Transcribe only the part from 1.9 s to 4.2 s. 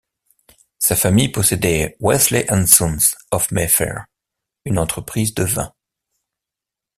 Wheatley & Son of Mayfair,